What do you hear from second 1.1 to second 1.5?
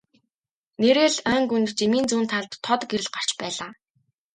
л ойн